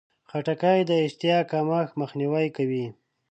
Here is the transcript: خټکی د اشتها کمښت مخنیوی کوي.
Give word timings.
خټکی 0.29 0.79
د 0.89 0.91
اشتها 1.05 1.39
کمښت 1.51 1.91
مخنیوی 2.01 2.47
کوي. 2.57 2.85